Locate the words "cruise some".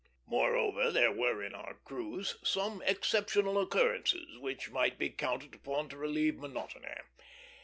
1.75-2.81